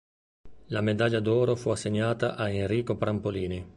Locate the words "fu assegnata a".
1.55-2.49